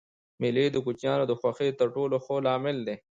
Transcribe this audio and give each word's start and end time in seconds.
مېلې 0.39 0.65
د 0.71 0.77
کوچنيانو 0.85 1.25
د 1.27 1.33
خوښۍ 1.39 1.69
تر 1.79 1.87
ټولو 1.95 2.15
ښه 2.25 2.35
لامل 2.45 2.77
دئ. 2.87 2.97